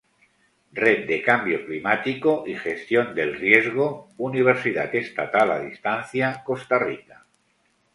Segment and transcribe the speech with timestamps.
[0.83, 7.27] Red de Cambio Climático y Gestión del Riesgo, Universidad Estatal a Distancia, Costa Rica.